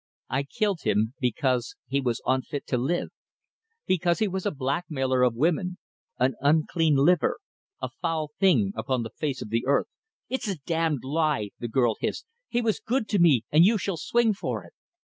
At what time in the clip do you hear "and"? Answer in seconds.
13.51-13.63